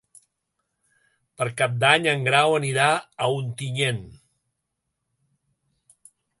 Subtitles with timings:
[1.41, 4.03] Per Cap d'Any en Grau anirà a Ontinyent.